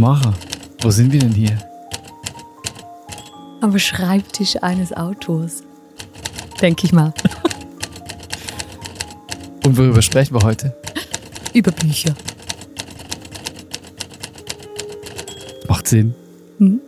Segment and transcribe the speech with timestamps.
[0.00, 0.32] Schmacher.
[0.80, 1.58] Wo sind wir denn hier?
[3.60, 5.62] Am Schreibtisch eines Autors.
[6.58, 7.12] Denke ich mal.
[9.66, 10.74] Und worüber sprechen wir heute?
[11.52, 12.14] Über Bücher.
[15.68, 16.14] Macht Sinn.
[16.56, 16.80] Hm?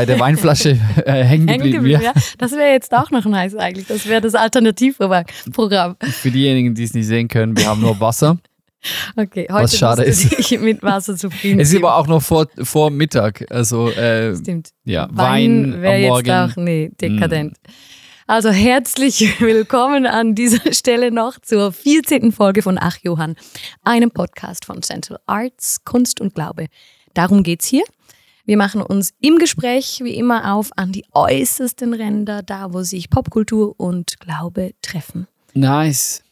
[0.00, 0.70] Bei der Weinflasche
[1.04, 1.84] äh, hängen geblieben.
[1.84, 2.12] Hängen Ja.
[2.38, 3.86] Das wäre jetzt auch noch nice eigentlich.
[3.86, 5.96] Das wäre das Alternativprogramm.
[6.00, 8.38] Für diejenigen, die es nicht sehen können, wir haben nur Wasser.
[9.14, 10.58] Okay, heute Was schade ist.
[10.62, 13.44] mit Wasser zufrieden Es ist aber auch noch vor, vor Mittag.
[13.50, 14.70] Also, äh, Stimmt.
[14.84, 17.58] ja, Wein, Wein wäre jetzt auch, nee, dekadent.
[18.26, 22.32] Also herzlich willkommen an dieser Stelle noch zur 14.
[22.32, 23.34] Folge von Ach Johann,
[23.82, 26.68] einem Podcast von Central Arts, Kunst und Glaube.
[27.12, 27.82] Darum geht's hier.
[28.50, 33.08] Wir machen uns im Gespräch wie immer auf an die äußersten Ränder, da wo sich
[33.08, 35.28] Popkultur und Glaube treffen.
[35.54, 36.24] Nice.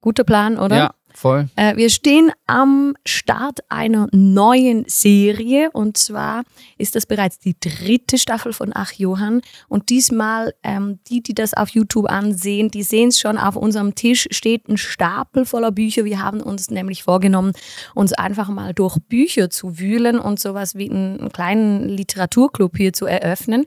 [0.00, 0.74] Guter Plan, oder?
[0.74, 1.48] Ja, voll.
[1.56, 6.44] Äh, wir stehen am Start einer neuen Serie und zwar
[6.78, 11.54] ist das bereits die dritte Staffel von Ach Johann und diesmal ähm, die, die das
[11.54, 16.04] auf YouTube ansehen, die sehen es schon, auf unserem Tisch steht ein Stapel voller Bücher.
[16.04, 17.52] Wir haben uns nämlich vorgenommen,
[17.94, 22.92] uns einfach mal durch Bücher zu wühlen und sowas wie einen, einen kleinen Literaturclub hier
[22.92, 23.64] zu eröffnen.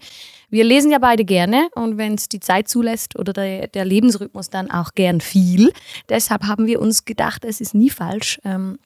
[0.50, 4.50] Wir lesen ja beide gerne und wenn es die Zeit zulässt oder der, der Lebensrhythmus
[4.50, 5.72] dann auch gern viel.
[6.10, 8.78] Deshalb haben wir uns gedacht, es ist nie falsch, ähm,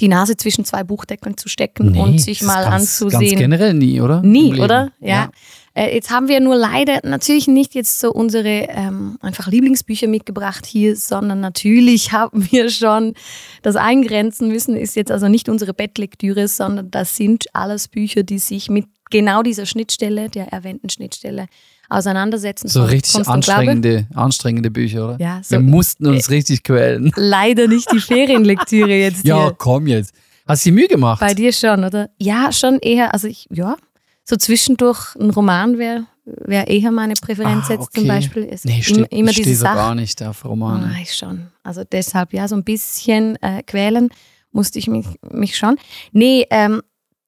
[0.00, 3.32] die Nase zwischen zwei Buchdeckeln zu stecken und sich mal ganz, anzusehen.
[3.32, 4.22] Ganz generell nie, oder?
[4.22, 4.92] Nie, oder?
[5.00, 5.30] Ja.
[5.74, 10.66] Äh, jetzt haben wir nur leider natürlich nicht jetzt so unsere ähm, einfach Lieblingsbücher mitgebracht
[10.66, 13.14] hier, sondern natürlich haben wir schon
[13.62, 18.38] das eingrenzen müssen, ist jetzt also nicht unsere Bettlektüre, sondern das sind alles Bücher, die
[18.38, 21.46] sich mit genau dieser Schnittstelle, der erwähnten Schnittstelle,
[21.88, 22.68] auseinandersetzen.
[22.68, 25.16] So richtig Kunst anstrengende, anstrengende Bücher, oder?
[25.20, 27.12] Ja, so, Wir mussten uns richtig quälen.
[27.16, 29.54] leider nicht die Ferienlektüre jetzt Ja, hier.
[29.58, 30.14] komm jetzt.
[30.46, 31.20] Hast du dir Mühe gemacht?
[31.20, 32.10] Bei dir schon, oder?
[32.18, 33.76] Ja, schon eher, also ich, ja,
[34.24, 38.00] so zwischendurch ein Roman wäre wär eher meine Präferenz Ah, jetzt okay.
[38.00, 38.44] zum Beispiel.
[38.44, 39.74] Ist nee, immer, steht, immer ich stehe diese so Sache.
[39.76, 40.92] gar nicht auf Romane.
[40.94, 41.48] Ah, ich schon.
[41.64, 44.10] Also deshalb, ja, so ein bisschen äh, quälen
[44.52, 45.76] musste ich mich, mich schon.
[46.12, 46.82] Nee, ähm,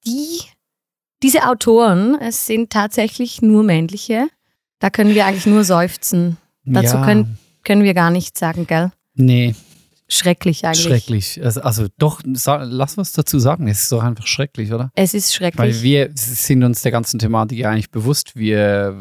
[0.06, 0.40] die,
[1.22, 4.28] diese Autoren, es sind tatsächlich nur männliche.
[4.78, 6.36] Da können wir eigentlich nur seufzen.
[6.64, 8.90] Dazu ja, können, können wir gar nichts sagen, gell?
[9.14, 9.54] Nee,
[10.14, 10.82] Schrecklich eigentlich.
[10.82, 11.42] schrecklich.
[11.42, 13.66] Also, also doch, sag, lass was dazu sagen.
[13.66, 14.90] Es ist doch einfach schrecklich, oder?
[14.94, 15.58] Es ist schrecklich.
[15.58, 18.36] Weil wir sind uns der ganzen Thematik eigentlich bewusst.
[18.36, 18.94] Wir,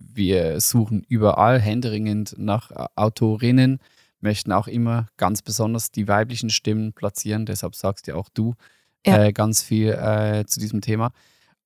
[0.00, 3.78] wir suchen überall händeringend nach Autorinnen,
[4.18, 7.46] möchten auch immer ganz besonders die weiblichen Stimmen platzieren.
[7.46, 8.54] Deshalb sagst ja auch du
[9.06, 9.26] Ja.
[9.26, 11.12] äh, ganz viel äh, zu diesem Thema.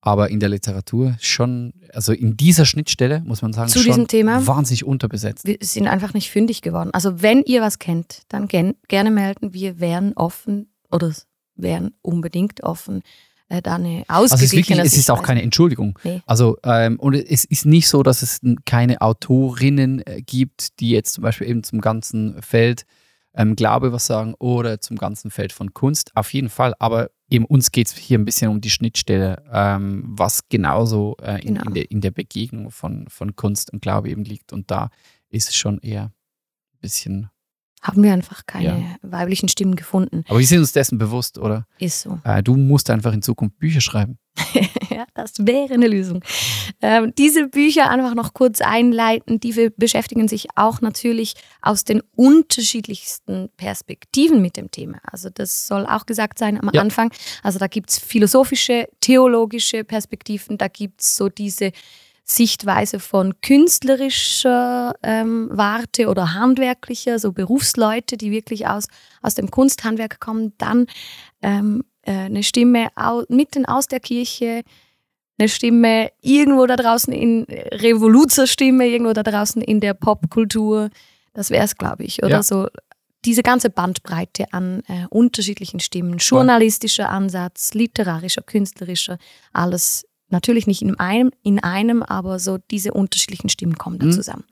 [0.01, 4.07] Aber in der Literatur schon, also in dieser Schnittstelle, muss man sagen, Zu schon diesem
[4.07, 4.45] Thema?
[4.47, 5.45] wahnsinnig unterbesetzt.
[5.45, 6.89] wir sind einfach nicht fündig geworden.
[6.93, 9.53] Also wenn ihr was kennt, dann gen gerne melden.
[9.53, 11.13] Wir wären offen oder
[11.55, 13.03] wären unbedingt offen,
[13.51, 15.99] äh, da eine Also es ist wirklich, es ist auch keine Entschuldigung.
[16.03, 16.21] Nee.
[16.25, 21.13] Also ähm, und es ist nicht so, dass es keine Autorinnen äh, gibt, die jetzt
[21.13, 22.85] zum Beispiel eben zum ganzen Feld
[23.33, 26.11] ähm, Glaube was sagen oder zum ganzen Feld von Kunst.
[26.15, 30.03] Auf jeden Fall, aber eben uns geht es hier ein bisschen um die Schnittstelle, ähm,
[30.05, 31.63] was genauso äh, in, Genau.
[31.67, 34.53] in, der, in der Begegnung von, von Kunst und Glaube eben liegt.
[34.53, 34.89] Und da
[35.29, 37.29] ist es schon eher ein bisschen.
[37.81, 38.95] Haben wir einfach keine Ja.
[39.01, 40.23] weiblichen Stimmen gefunden.
[40.27, 41.65] Aber wir sind uns dessen bewusst, oder?
[41.79, 42.19] Ist so.
[42.23, 44.19] Äh, du musst einfach in Zukunft Bücher schreiben.
[44.95, 46.23] ja, das wäre eine Lösung.
[46.81, 52.01] Ähm, diese Bücher einfach noch kurz einleiten, die wir beschäftigen sich auch natürlich aus den
[52.15, 54.99] unterschiedlichsten Perspektiven mit dem Thema.
[55.03, 56.81] Also das soll auch gesagt sein am Ja.
[56.81, 57.11] Anfang.
[57.43, 61.71] Also da gibt es philosophische, theologische Perspektiven, da gibt es so diese
[62.23, 68.87] Sichtweise von künstlerischer ähm, Warte oder handwerklicher, so Berufsleute, die wirklich aus,
[69.21, 70.85] aus dem Kunsthandwerk kommen, dann
[71.41, 72.87] ähm, äh, eine Stimme
[73.29, 74.63] mitten aus der Kirche,
[75.37, 80.89] eine Stimme irgendwo da draußen in Revoluzerstimme, irgendwo da draußen in der Popkultur.
[81.33, 82.43] Das wäre es, glaube ich, oder Ja.
[82.43, 82.67] so.
[83.23, 89.19] Diese ganze Bandbreite an äh, unterschiedlichen Stimmen, journalistischer Ansatz, literarischer, künstlerischer,
[89.53, 94.11] alles natürlich nicht in einem, in einem, aber so diese unterschiedlichen Stimmen kommen da Mhm.
[94.13, 94.43] zusammen.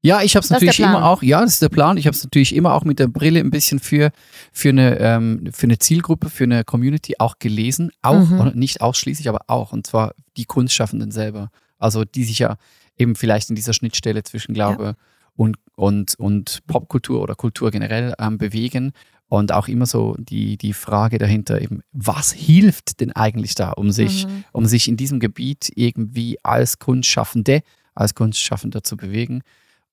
[0.00, 1.96] Ja, ich habe es natürlich immer auch, ja, das ist der Plan.
[1.96, 4.10] Ich habe es natürlich immer auch mit der Brille ein bisschen für,
[4.52, 7.90] für, eine, ähm, für eine Zielgruppe, für eine Community auch gelesen.
[8.02, 8.52] Auch, Mhm.
[8.54, 9.72] nicht ausschließlich, aber auch.
[9.72, 11.50] Und zwar die Kunstschaffenden selber.
[11.78, 12.56] Also die sich ja
[12.96, 14.94] eben vielleicht in dieser Schnittstelle zwischen Glaube
[15.34, 18.92] und, und, und Popkultur oder Kultur generell ähm, bewegen.
[19.30, 23.90] Und auch immer so die, die Frage dahinter eben, was hilft denn eigentlich da, um
[23.90, 24.44] sich, Mhm.
[24.52, 27.60] um sich in diesem Gebiet irgendwie als Kunstschaffende,
[27.94, 29.42] als Kunstschaffender zu bewegen.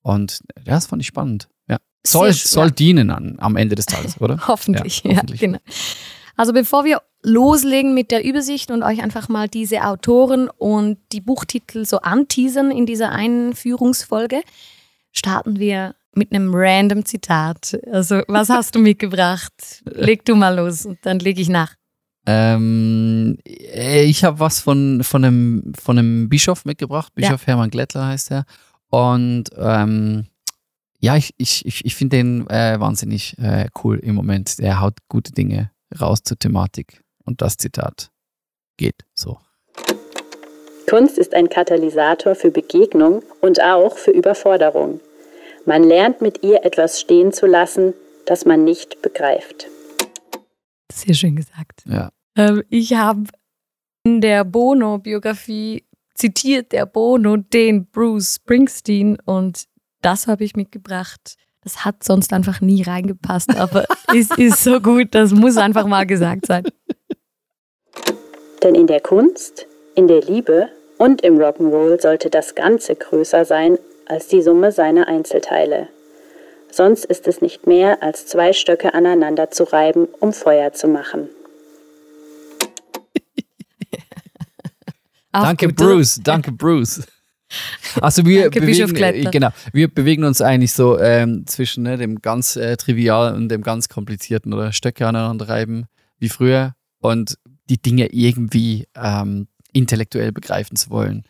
[0.06, 1.48] Und das fand ich spannend.
[1.68, 1.78] Ja.
[2.06, 2.72] Soll, Sehr- soll ja.
[2.74, 4.38] dienen an, am Ende des Tages, oder?
[4.46, 5.40] Hoffentlich, Ja, ja, hoffentlich.
[5.40, 5.58] genau.
[6.36, 11.20] Also bevor wir loslegen mit der Übersicht und euch einfach mal diese Autoren und die
[11.20, 14.42] Buchtitel so anteasern in dieser Einführungsfolge,
[15.12, 17.76] starten wir mit einem random Zitat.
[17.90, 19.82] Also, was hast du mitgebracht?
[19.86, 21.74] Leg du mal los und dann lege ich nach.
[22.28, 27.12] Ähm, äh, ich habe was von, von, einem, von einem Bischof mitgebracht.
[27.16, 27.28] Ja.
[27.28, 28.44] Bischof Hermann Glättler heißt er.
[28.90, 30.26] Und ähm,
[31.00, 34.58] ja, ich, ich, ich, ich finde den äh, wahnsinnig äh, cool im Moment.
[34.58, 37.02] Er haut gute Dinge raus zur Thematik.
[37.24, 38.10] Und das Zitat
[38.76, 39.38] geht so.
[40.88, 45.00] Kunst ist ein Katalysator für Begegnung und auch für Überforderung.
[45.64, 47.92] Man lernt mit ihr etwas stehen zu lassen,
[48.24, 49.66] das man nicht begreift.
[50.92, 51.82] Sehr schön gesagt.
[51.86, 52.10] Ja.
[52.36, 53.24] Ähm, ich habe
[54.04, 55.85] in der Bono-Biografie
[56.16, 59.64] zitiert der Bono den Bruce Springsteen und
[60.02, 61.36] das habe ich mitgebracht.
[61.62, 63.84] Das hat sonst einfach nie reingepasst, aber
[64.14, 66.64] es ist so gut, das muss einfach mal gesagt sein.
[68.62, 70.68] Denn in der Kunst, in der Liebe
[70.98, 75.88] und im Rock'n'Roll sollte das Ganze größer sein als die Summe seiner Einzelteile.
[76.70, 81.28] Sonst ist es nicht mehr als zwei Stöcke aneinander zu reiben, um Feuer zu machen.
[85.36, 85.94] Auch danke, gut, oder?
[85.94, 86.20] Bruce.
[86.22, 87.02] Danke, Bruce.
[88.00, 92.20] Also wir Danke, bewegen, äh, genau, wir bewegen uns eigentlich so ähm, zwischen ne, dem
[92.20, 95.84] ganz äh, trivial und dem ganz komplizierten oder Stöcke aneinander reiben
[96.18, 97.38] wie früher und
[97.70, 101.22] die Dinge irgendwie ähm, intellektuell begreifen zu wollen.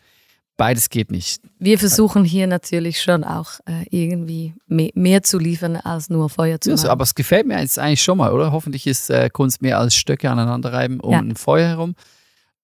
[0.57, 1.39] Beides geht nicht.
[1.59, 6.59] Wir versuchen hier natürlich schon auch äh, irgendwie mehr, mehr zu liefern, als nur Feuer
[6.59, 6.85] zu Ja, machen.
[6.85, 8.51] so, aber es gefällt mir jetzt eigentlich schon mal, oder?
[8.51, 11.19] Hoffentlich ist äh, Kunst mehr als Stöcke aneinander reiben um Ja.
[11.19, 11.93] ein Feuer herum.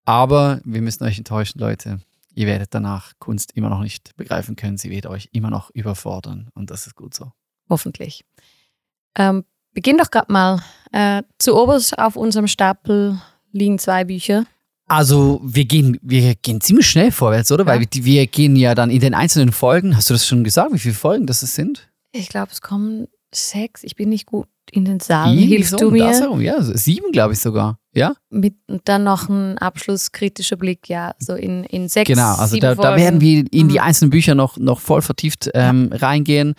[0.05, 1.99] Aber wir müssen euch enttäuschen, Leute.
[2.35, 4.77] Ihr werdet danach Kunst immer noch nicht begreifen können.
[4.77, 6.49] Sie wird euch immer noch überfordern.
[6.55, 7.31] Und das ist gut so.
[7.69, 8.25] Hoffentlich.
[9.15, 10.61] Ähm, beginn doch gerade mal.
[10.91, 13.21] Äh, zu oberst auf unserem Stapel
[13.51, 14.45] liegen zwei Bücher.
[14.87, 17.65] Also wir gehen, wir gehen ziemlich schnell vorwärts, oder?
[17.65, 17.87] Weil Ja.
[17.93, 19.95] wir, wir gehen ja dann in den einzelnen Folgen.
[19.95, 21.89] Hast du das schon gesagt, wie viele Folgen das es sind?
[22.11, 23.83] Ich glaube, es kommen sechs.
[23.83, 25.37] Ich bin nicht gut in den Zahlen.
[25.37, 26.23] Irgendwie Hilfst so du um das mir?
[26.25, 26.41] herum.
[26.41, 27.77] Ja, sieben glaube ich sogar.
[27.95, 32.33] Ja, Mit, und dann noch ein abschlusskritischer Blick, ja, so in, in sechs, genau.
[32.35, 33.79] Also da, da werden wir in die Mhm.
[33.79, 36.55] einzelnen Bücher noch, noch voll vertieft ähm, reingehen.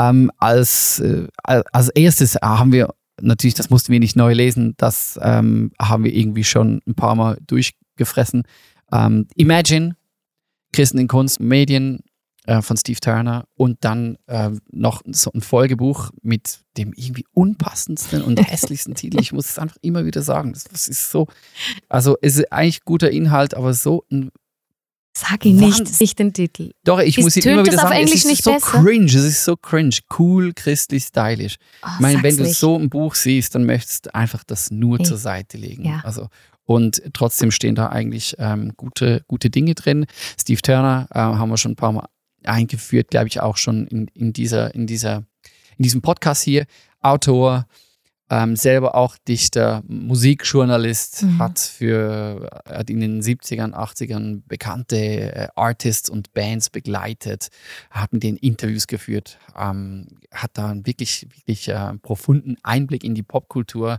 [0.00, 5.18] Ähm, als, äh, als erstes haben wir natürlich, das mussten wir nicht neu lesen, das
[5.22, 8.44] ähm, haben wir irgendwie schon ein paar Mal durchgefressen.
[8.90, 9.94] Ähm, Imagine,
[10.72, 12.00] Christen in Kunst Medien
[12.48, 18.22] äh, von Steve Turner und dann äh, noch so ein Folgebuch mit dem irgendwie unpassendsten
[18.22, 19.20] und hässlichsten Titel.
[19.20, 20.52] Ich muss es einfach immer wieder sagen.
[20.54, 21.26] Das, das ist so,
[21.90, 24.30] also es ist eigentlich guter Inhalt, aber so ein
[25.16, 25.96] Sag ihn nicht, Wahnsinn.
[26.00, 26.70] nicht den Titel.
[26.84, 28.80] doch, ich Ist- muss ihn immer wieder sagen, Englisch es ist nicht so besser?
[28.82, 31.56] cringe, es ist so cringe, cool, christlich, stylisch.
[31.82, 32.56] Oh, Ich meine, wenn du nicht.
[32.58, 35.04] so ein Buch siehst, dann möchtest du einfach das nur Nee.
[35.04, 35.84] zur Seite legen.
[35.84, 36.00] Ja.
[36.04, 36.28] Also,
[36.64, 40.06] und trotzdem stehen da eigentlich ähm, gute, gute Dinge drin.
[40.40, 42.06] Steve Turner äh, haben wir schon ein paar Mal
[42.44, 45.24] eingeführt, glaube ich, auch schon in, in, dieser, in, dieser,
[45.76, 46.66] in diesem Podcast hier.
[47.00, 47.66] Autor,
[48.30, 51.38] ähm, selber auch Dichter, Musikjournalist, Mhm.
[51.38, 57.48] hat für hat in den 70ern, 80ern bekannte äh, Artists und Bands begleitet,
[57.90, 63.14] hat mit denen Interviews geführt, ähm, hat da einen wirklich, wirklich äh, profunden Einblick in
[63.14, 63.98] die Popkultur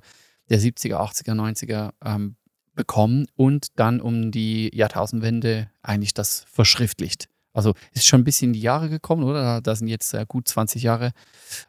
[0.50, 2.36] der 70er, 80er, 90er ähm,
[2.76, 7.30] bekommen und dann um die Jahrtausendwende eigentlich das verschriftlicht.
[7.60, 9.62] Also ist schon ein bisschen in die Jahre gekommen, oder?
[9.62, 11.12] Da- sind jetzt äh, gut 20 Jahre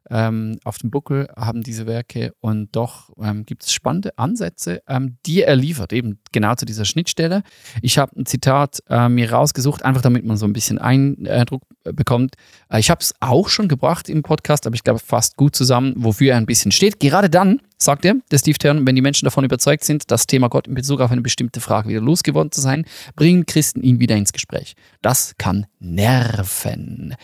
[0.09, 5.17] ähm, auf dem Buckel, haben diese Werke und doch ähm, gibt es spannende Ansätze, ähm,
[5.27, 7.43] die er liefert, eben genau zu dieser Schnittstelle.
[7.83, 11.93] Ich habe ein Zitat äh, mir rausgesucht, einfach damit man so ein bisschen Eindruck äh,
[11.93, 12.35] bekommt.
[12.71, 15.95] Äh, ich habe es auch schon gebracht im Podcast, aber ich glaube fast gut zusammen,
[15.97, 17.01] wofür er ein bisschen steht.
[17.01, 20.49] Gerade dann, sagt er, der Steve Turner, wenn die Menschen davon überzeugt sind, das Thema
[20.49, 22.85] Gott in Bezug auf eine bestimmte Frage wieder losgeworden zu sein,
[23.17, 24.75] bringen Christen ihn wieder ins Gespräch.
[25.03, 27.17] Das kann nerven.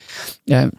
[0.46, 0.70] Äh,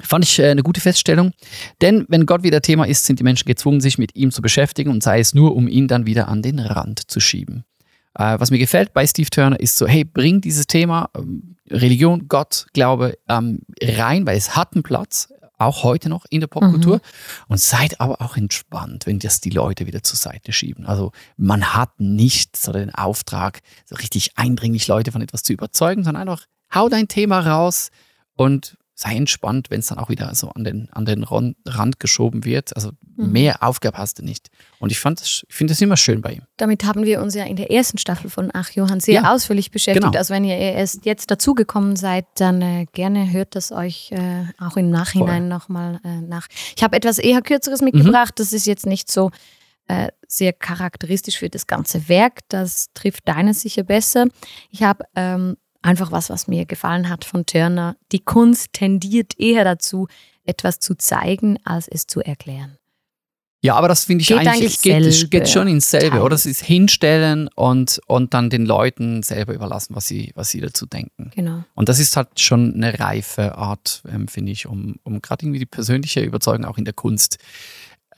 [0.00, 1.32] Fand ich äh, eine gute Feststellung.
[1.80, 4.90] Denn wenn Gott wieder Thema ist, sind die Menschen gezwungen, sich mit ihm zu beschäftigen
[4.90, 7.64] und sei es nur, um ihn dann wieder an den Rand zu schieben.
[8.14, 12.26] Äh, was mir gefällt bei Steve Turner ist so, hey, bring dieses Thema ähm, Religion,
[12.28, 15.32] Gott, Glaube ähm, rein, weil es hat einen Platz,
[15.64, 17.00] auch heute noch in der Popkultur.
[17.48, 20.86] Und seid aber auch entspannt, wenn das die Leute wieder zur Seite schieben.
[20.86, 26.04] Also man hat nicht so den Auftrag, so richtig eindringlich Leute von etwas zu überzeugen,
[26.04, 27.90] sondern einfach hau dein Thema raus
[28.34, 32.44] und sei entspannt, wenn es dann auch wieder so an den, an den Rand geschoben
[32.44, 32.74] wird.
[32.76, 33.30] Also Mhm.
[33.32, 34.48] Mehr Aufgabe hast du nicht.
[34.78, 36.42] Und ich fand das, ich finde das immer schön bei ihm.
[36.56, 39.70] Damit haben wir uns ja in der ersten Staffel von Ach Johann sehr Ja, ausführlich
[39.70, 40.06] beschäftigt.
[40.06, 40.16] genau.
[40.18, 44.78] Also wenn ihr erst jetzt dazugekommen seid, dann äh, gerne hört das euch äh, auch
[44.78, 46.46] im Nachhinein nochmal äh, nach.
[46.74, 47.88] Ich habe etwas eher Kürzeres Mhm.
[47.92, 48.32] mitgebracht.
[48.38, 49.30] Das ist jetzt nicht so
[49.88, 52.38] äh, sehr charakteristisch für das ganze Werk.
[52.48, 54.26] Das trifft deines sicher besser.
[54.70, 57.96] Ich habe ähm, einfach was, was mir gefallen hat von Turner.
[58.12, 60.08] Die Kunst tendiert eher dazu,
[60.44, 62.78] etwas zu zeigen, als es zu erklären.
[63.64, 66.22] Ja, aber das finde ich Geht eigentlich, eigentlich geht, geht schon ins selbe, Teil.
[66.22, 66.34] oder?
[66.34, 70.84] Es ist hinstellen und, und dann den Leuten selber überlassen, was sie, was sie dazu
[70.84, 71.30] denken.
[71.36, 71.62] Genau.
[71.74, 75.60] Und das ist halt schon eine reife Art, ähm, finde ich, um, um gerade irgendwie
[75.60, 77.38] die persönliche Überzeugung auch in der Kunst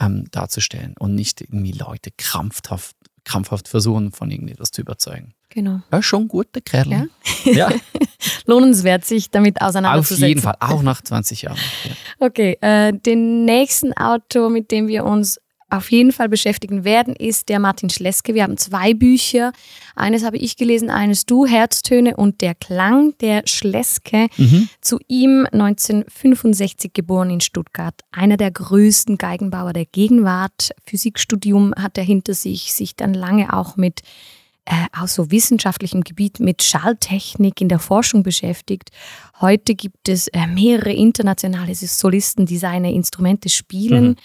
[0.01, 5.35] ähm, darzustellen und nicht irgendwie Leute krampfhaft, krampfhaft versuchen, von irgendetwas zu überzeugen.
[5.51, 5.81] Genau.
[5.93, 6.91] Ja, schon ein guter Kerl.
[6.91, 7.07] Ja?
[7.45, 7.69] Ja,
[8.47, 10.29] Lohnenswert, sich damit auf auseinanderzusetzen.
[10.29, 11.59] jeden Fall, auch nach 20 Jahren.
[11.85, 12.27] Ja.
[12.27, 15.39] Okay, äh, den nächsten Autor, mit dem wir uns
[15.71, 18.35] auf jeden Fall beschäftigen werden, ist der Martin Schleske.
[18.35, 19.53] Wir haben zwei Bücher.
[19.97, 24.29] Eines habe ich gelesen, eines du, Herztöne und der Klang der Schleske.
[24.37, 24.69] Mhm.
[24.81, 27.95] Zu ihm 1965 geboren in Stuttgart.
[28.13, 30.71] Einer der größten Geigenbauer der Gegenwart.
[30.87, 34.03] Physikstudium hat er hinter sich, sich dann lange auch mit
[34.67, 38.91] äh, aus so wissenschaftlichem Gebiet mit Schalltechnik in der Forschung beschäftigt.
[39.41, 44.09] Heute gibt es äh, mehrere internationale Solisten, die seine Instrumente spielen.
[44.09, 44.17] Mhm.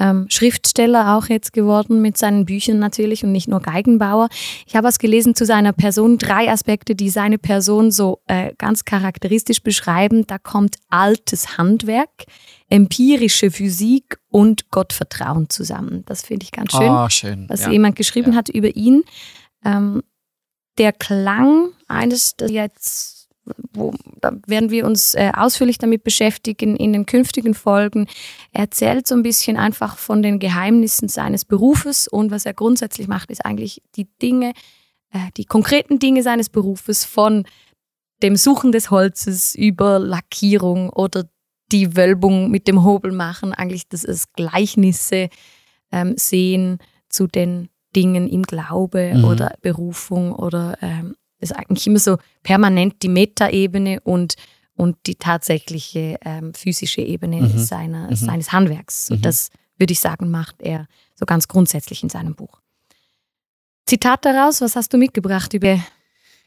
[0.00, 4.28] Ähm, Schriftsteller auch jetzt geworden mit seinen Büchern natürlich und nicht nur Geigenbauer.
[4.66, 8.84] Ich habe was gelesen zu seiner Person, drei Aspekte, die seine Person so äh, ganz
[8.84, 10.26] charakteristisch beschreiben.
[10.26, 12.26] Da kommt altes Handwerk,
[12.68, 16.04] empirische Physik und Gottvertrauen zusammen.
[16.06, 17.46] Das finde ich ganz schön Ah, schön.
[17.48, 17.70] was ja.
[17.70, 18.38] jemand geschrieben Ja.
[18.38, 19.02] hat über ihn.
[19.64, 20.02] Ähm,
[20.78, 23.17] der Klang, eines, das jetzt,
[23.72, 28.06] wo, da werden wir uns äh, ausführlich damit beschäftigen in den künftigen Folgen.
[28.52, 33.08] Er erzählt so ein bisschen einfach von den Geheimnissen seines Berufes und was er grundsätzlich
[33.08, 34.52] macht, ist eigentlich die Dinge,
[35.12, 37.44] äh, die konkreten Dinge seines Berufes von
[38.22, 41.28] dem Suchen des Holzes über Lackierung oder
[41.70, 45.28] die Wölbung mit dem Hobel machen, eigentlich das ist Gleichnisse
[45.92, 46.78] ähm, sehen
[47.08, 49.24] zu den Dingen im Glaube Mhm.
[49.24, 54.34] oder Berufung oder ähm, ist eigentlich immer so permanent die Metaebene und,
[54.74, 57.58] und die tatsächliche ähm, physische Ebene Mhm.
[57.58, 58.16] seiner, Mhm.
[58.16, 59.10] seines Handwerks.
[59.10, 59.22] Und Mhm.
[59.22, 62.60] das würde ich sagen, macht er so ganz grundsätzlich in seinem Buch.
[63.86, 65.78] Zitat daraus, was hast du mitgebracht über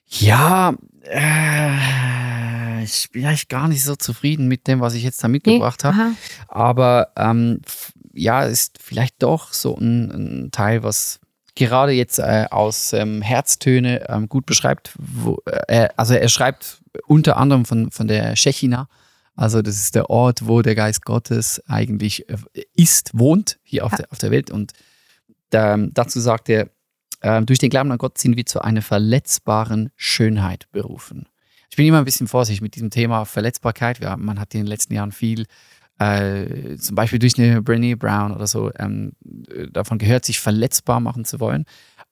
[0.08, 5.28] Ja, äh, ich bin eigentlich gar nicht so zufrieden mit dem, was ich jetzt da
[5.28, 5.96] mitgebracht habe.
[5.98, 6.12] Aha.
[6.48, 7.62] Aber ähm,
[8.14, 10.12] ja, ist vielleicht doch so ein,
[10.46, 11.20] ein Teil, was
[11.56, 14.94] gerade jetzt äh, aus ähm, Herztöne ähm, gut beschreibt.
[14.98, 18.88] Wo, äh, also er schreibt unter anderem von, von der Tschechina.
[19.36, 22.38] Also das ist der Ort, wo der Geist Gottes eigentlich äh,
[22.76, 24.00] ist, wohnt hier auf, Ja.
[24.00, 24.52] der, auf der Welt.
[24.52, 24.74] Und
[25.50, 26.70] da, dazu sagt er,
[27.22, 31.28] äh, durch den Glauben an Gott sind wir zu einer verletzbaren Schönheit berufen.
[31.70, 34.00] Ich bin immer ein bisschen vorsichtig mit diesem Thema Verletzbarkeit.
[34.00, 35.46] Ja, man hat in den letzten Jahren viel,
[36.02, 39.14] äh, zum Beispiel durch eine Brené Brown oder so, ähm,
[39.54, 41.66] äh, davon gehört, sich verletzbar machen zu wollen.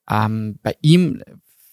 [0.09, 1.23] Ähm, bei ihm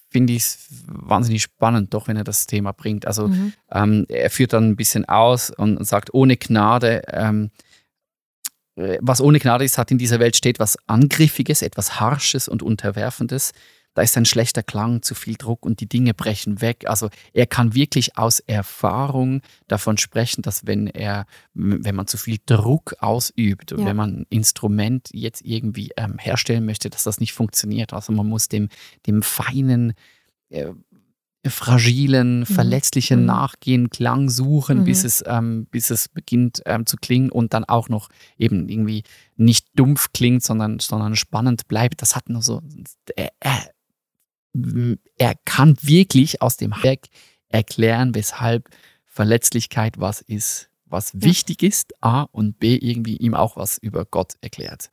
[0.08, 3.06] finde ich es wahnsinnig spannend, doch wenn er das Thema bringt.
[3.06, 3.52] Also Mhm.
[3.70, 7.50] ähm, er führt dann ein bisschen aus und sagt, ohne Gnade, ähm,
[8.76, 12.62] äh, was ohne Gnade ist, hat in dieser Welt steht was Angriffiges, etwas Harsches und
[12.62, 13.52] Unterwerfendes.
[13.96, 16.84] Da ist ein schlechter Klang, zu viel Druck und die Dinge brechen weg.
[16.86, 21.24] Also er kann wirklich aus Erfahrung davon sprechen, dass wenn er,
[21.54, 23.78] wenn man zu viel Druck ausübt, Ja.
[23.86, 27.94] wenn man ein Instrument jetzt irgendwie ähm, herstellen möchte, dass das nicht funktioniert.
[27.94, 28.68] Also man muss dem,
[29.06, 29.94] dem feinen,
[30.50, 30.72] äh,
[31.48, 33.26] fragilen, verletzlichen Mhm.
[33.26, 34.84] nachgehen, Klang suchen, Mhm.
[34.84, 39.04] bis es, ähm, bis es beginnt ähm, zu klingen und dann auch noch eben irgendwie
[39.36, 42.02] nicht dumpf klingt, sondern, sondern spannend bleibt.
[42.02, 42.60] Das hat nur so,
[43.16, 43.70] er, er,
[45.18, 47.06] er kann wirklich aus dem Werk
[47.48, 48.68] erklären, weshalb
[49.06, 54.34] Verletzlichkeit was ist, was wichtig ist, A und B irgendwie ihm auch was über Gott
[54.40, 54.90] erklärt.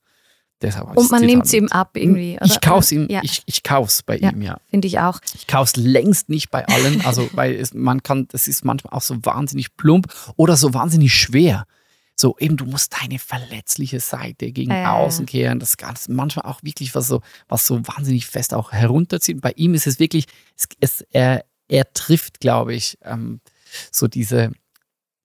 [0.62, 2.36] Deshalb ich Und man nimmt es ihm ab irgendwie.
[2.42, 2.60] Ich oder?
[2.62, 4.32] kauf's ihm, Ja, ich, ich kauf's bei Ja.
[4.32, 4.58] ihm, ja.
[4.70, 5.20] finde ich auch.
[5.36, 9.02] Ich kauf's längst nicht bei allen, also weil es, man kann, das ist manchmal auch
[9.02, 11.66] so wahnsinnig plump oder so wahnsinnig schwer.
[12.16, 14.94] So eben, du musst deine verletzliche Seite gegen ja.
[14.94, 15.60] außen kehren.
[15.60, 19.42] Das Ganze manchmal auch wirklich was so, was so wahnsinnig fest auch herunterzieht.
[19.42, 23.40] Bei ihm ist es wirklich, es, es, er, er trifft, glaube ich, ähm,
[23.92, 24.52] so diese,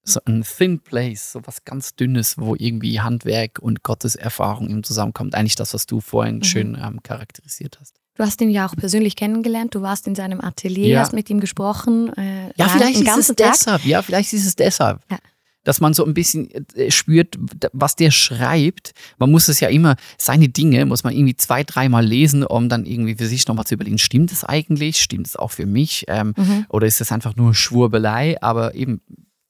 [0.03, 4.83] so ein thin place, so was ganz Dünnes, wo irgendwie Handwerk und Gottes Erfahrung eben
[4.83, 5.35] zusammenkommt.
[5.35, 6.45] Eigentlich das, was du vorhin Mhm.
[6.45, 7.97] schön ähm, charakterisiert hast.
[8.15, 9.75] Du hast ihn ja auch persönlich kennengelernt.
[9.75, 11.01] Du warst in seinem Atelier, Ja.
[11.01, 12.13] hast mit ihm gesprochen.
[12.17, 13.37] Äh, Ja, vielleicht ist es Tag.
[13.37, 13.85] deshalb.
[13.85, 15.03] Ja, vielleicht ist es deshalb.
[15.11, 15.19] Ja.
[15.65, 17.37] Dass man so ein bisschen äh, spürt,
[17.73, 18.93] was der schreibt.
[19.19, 22.87] Man muss es ja immer, seine Dinge muss man irgendwie zwei, dreimal lesen, um dann
[22.87, 25.03] irgendwie für sich nochmal zu überlegen, stimmt es eigentlich?
[25.03, 26.05] Stimmt es auch für mich?
[26.09, 26.67] Ähm, Mhm.
[26.69, 28.41] Oder ist das einfach nur Schwurbelei?
[28.43, 29.01] Aber eben,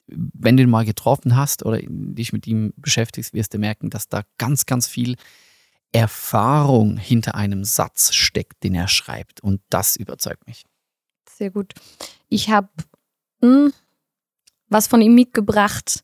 [0.07, 4.09] wenn du ihn mal getroffen hast oder dich mit ihm beschäftigst, wirst du merken, dass
[4.09, 5.15] da ganz, ganz viel
[5.91, 9.41] Erfahrung hinter einem Satz steckt, den er schreibt.
[9.41, 10.63] Und das überzeugt mich.
[11.29, 11.73] Sehr gut.
[12.27, 12.69] Ich habe
[14.69, 16.03] was von ihm mitgebracht,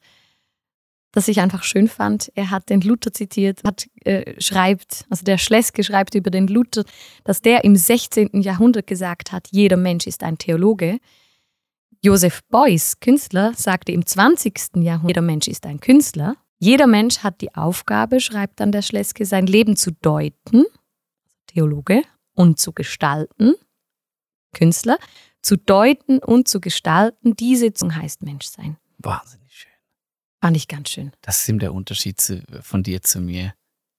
[1.12, 2.32] das ich einfach schön fand.
[2.36, 6.84] Er hat den Luther zitiert, hat, äh, schreibt, also der Schleske schreibt über den Luther,
[7.24, 8.42] dass der im 16.
[8.42, 11.00] Jahrhundert gesagt hat, jeder Mensch ist ein Theologe.
[12.02, 14.76] Joseph Beuys, Künstler, sagte im 20.
[14.76, 16.36] Jahrhundert, jeder Mensch ist ein Künstler.
[16.60, 20.66] Jeder Mensch hat die Aufgabe, schreibt dann der Schleske, sein Leben zu deuten,
[21.48, 22.02] Theologe,
[22.36, 23.56] und zu gestalten,
[24.54, 24.98] Künstler,
[25.46, 28.78] zu deuten und zu gestalten, diese Zung heißt Menschsein.
[28.98, 29.72] Wahnsinnig schön.
[30.42, 31.12] Fand ich ganz schön.
[31.22, 33.54] Das ist eben der Unterschied zu, von dir zu mir.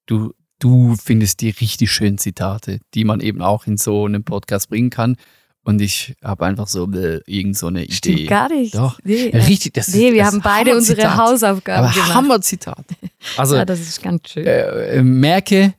[0.07, 4.71] Du, du findest die richtig schönen Zitate, die man eben auch in so einem Podcast
[4.71, 5.17] bringen kann.
[5.63, 7.95] Und ich habe einfach so äh, irgend so eine Idee.
[7.95, 8.75] Stimmt gar nicht.
[8.75, 8.99] Doch.
[9.05, 11.17] Nee, Richtig, das nee ist, wir das haben beide unsere.
[11.17, 12.15] Hausaufgaben Aber gemacht.
[12.15, 12.85] Hammerzitat.
[13.37, 14.47] Also ja, das ist ganz schön.
[14.47, 15.75] äh, äh, merke,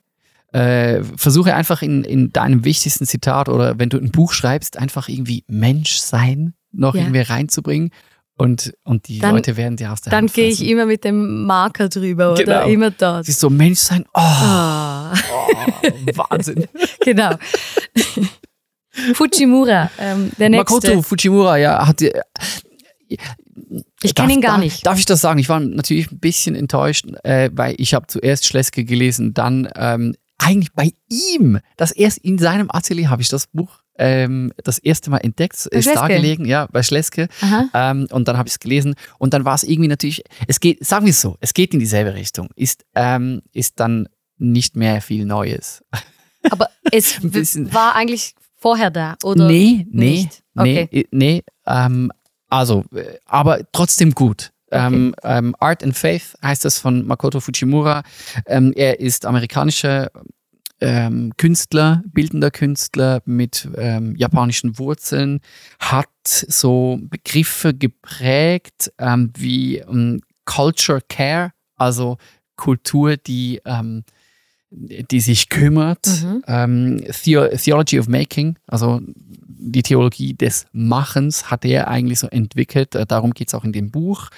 [0.53, 5.09] äh, versuche einfach in, in deinem wichtigsten Zitat oder wenn du ein Buch schreibst, einfach
[5.09, 7.01] irgendwie Mensch sein noch Ja.
[7.01, 7.91] irgendwie reinzubringen.
[8.39, 11.03] Und, und die Dann- Leute werden dir aus der Dann Hand gehe ich immer mit
[11.03, 12.43] dem Marker drüber, oder?
[12.43, 12.67] Genau.
[12.67, 13.23] Immer dort.
[13.23, 14.05] Es ist so Mensch sein.
[14.13, 15.87] Oh, Ah, oh
[16.29, 16.67] Wahnsinn.
[17.03, 17.31] genau.
[19.13, 20.73] Fujimura, ähm, der nächste.
[20.73, 22.01] Makoto Fujimura, ja, hat.
[22.01, 22.13] äh,
[24.03, 24.85] Ich kenn ihn gar darf, nicht.
[24.85, 25.39] Darf ich das sagen?
[25.39, 30.15] Ich war natürlich ein bisschen enttäuscht, äh, weil ich habe zuerst Schleske gelesen, dann ähm,
[30.37, 35.09] eigentlich bei ihm, das erst in seinem Atelier habe ich das Buch ähm, das erste
[35.09, 36.13] Mal entdeckt, Bei ist da Schleske?
[36.21, 37.27] gelegen, ja, bei Schleske.
[37.73, 40.85] Ähm, und dann habe ich es gelesen und dann war es irgendwie natürlich, es geht,
[40.85, 44.07] sagen wir es so, es geht in dieselbe Richtung, ist, ähm, ist dann
[44.37, 45.83] nicht mehr viel Neues.
[46.51, 47.19] Aber es
[47.73, 49.47] war eigentlich vorher da, oder?
[49.47, 50.43] nee, nee, nicht?
[50.53, 51.07] nee, Okay.
[51.11, 51.43] nee.
[51.65, 52.11] Ähm,
[52.49, 54.51] also, äh, aber trotzdem gut.
[54.71, 58.03] Ähm, ähm, Art and Faith heißt das von Makoto Fujimura.
[58.45, 60.11] Ähm, er ist amerikanischer
[60.79, 65.39] ähm, Künstler, bildender Künstler mit ähm, japanischen Wurzeln,
[65.79, 72.17] hat so Begriffe geprägt ähm, wie ähm, Culture Care, also
[72.55, 74.03] Kultur, die, ähm,
[74.69, 76.43] die sich kümmert, Mhm.
[76.47, 79.01] ähm, Theo Theology of Making, also
[79.59, 82.93] die Theologie des Machens hat er eigentlich so entwickelt.
[82.95, 84.29] Äh, Darum geht es auch in dem Buch.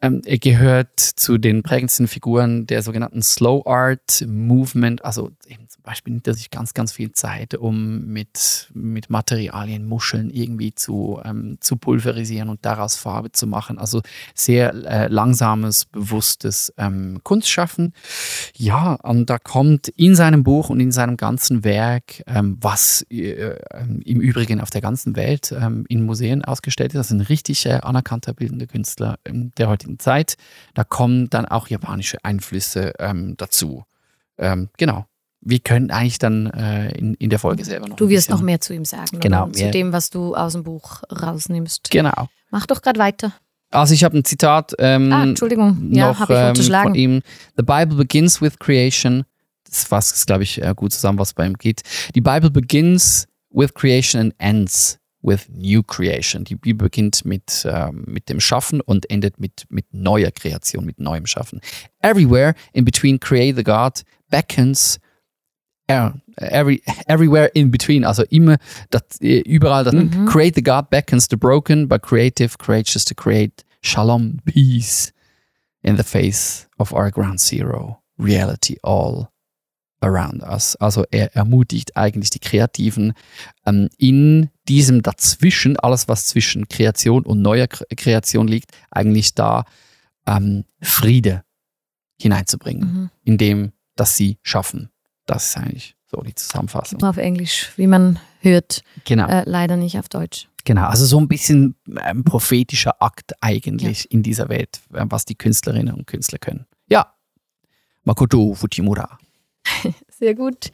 [0.00, 5.04] Ähm, er gehört zu den prägendsten Figuren der sogenannten Slow Art Movement.
[5.04, 9.86] Also eben zum Beispiel nimmt er sich ganz, ganz viel Zeit, um mit, mit Materialien,
[9.86, 13.78] Muscheln irgendwie zu, ähm, zu pulverisieren und daraus Farbe zu machen.
[13.78, 14.02] Also
[14.34, 17.92] sehr äh, langsames, bewusstes ähm, Kunstschaffen.
[18.56, 23.56] Ja, und da kommt in seinem Buch und in seinem ganzen Werk, ähm, was äh,
[23.72, 25.54] ähm, im Übrigen auf der ganzen Welt
[25.88, 30.34] in Museen ausgestellt ist, ist ein richtig äh, anerkannter bildender Künstler der heutigen Zeit.
[30.74, 33.84] Da kommen dann auch japanische Einflüsse ähm, dazu.
[34.38, 35.06] Ähm, genau.
[35.46, 37.96] Wir können eigentlich dann äh, in, in der Folge selber noch.
[37.96, 39.20] Du wirst bisschen- noch mehr zu ihm sagen.
[39.20, 39.48] Genau?
[39.50, 41.90] Zu dem, was du aus dem Buch rausnimmst.
[41.90, 42.28] Genau.
[42.50, 43.32] Mach doch gerade weiter.
[43.70, 45.90] Also ich habe ein Zitat ähm, Ah, Entschuldigung.
[45.92, 46.88] Ja, noch habe ich ähm, unterschlagen.
[46.90, 47.20] von ihm.
[47.56, 49.24] The Bible begins with creation.
[49.68, 51.82] Das fasst, glaube ich, äh, gut zusammen, was bei ihm geht.
[52.14, 56.44] Die Bible begins with creation and ends with new creation.
[56.44, 61.00] Die Bibel beginnt mit, ähm, mit dem Schaffen und endet mit, mit neuer Kreation, mit
[61.00, 61.60] neuem Schaffen.
[62.00, 64.98] Everywhere in between create the God beckons
[65.86, 68.56] äh, every, everywhere in between, also immer,
[68.90, 70.26] das, äh, überall, das, Mhm.
[70.26, 75.12] create the God beckons the broken, but creative, courageous to create shalom, peace
[75.82, 79.28] in the face of our ground zero, reality all
[80.00, 80.74] around us.
[80.76, 83.12] Also er ermutigt eigentlich die Kreativen
[83.66, 89.64] ähm, in diesem Dazwischen, alles was zwischen Kreation und neuer Kre- Kreation liegt, eigentlich da
[90.26, 91.44] ähm, Friede
[92.20, 93.10] hineinzubringen, Mhm.
[93.24, 94.90] indem dass sie schaffen.
[95.26, 97.02] Das ist eigentlich so die Zusammenfassung.
[97.02, 98.82] Auf Englisch, wie man hört.
[99.04, 99.28] Genau.
[99.28, 100.48] Äh, leider nicht auf Deutsch.
[100.64, 105.34] Genau, also so ein bisschen ein prophetischer Akt eigentlich in dieser Welt, äh, was die
[105.36, 106.66] Künstlerinnen und Künstler können.
[106.88, 107.14] Ja,
[108.04, 109.18] Makoto Fujimura.
[110.08, 110.70] Sehr gut.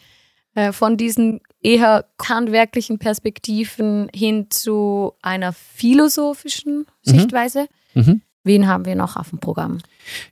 [0.55, 7.11] Äh, von diesen eher handwerklichen Perspektiven hin zu einer philosophischen Mhm.
[7.11, 7.67] Sichtweise.
[7.95, 8.23] Mhm.
[8.45, 9.79] Wen haben wir noch auf dem Programm?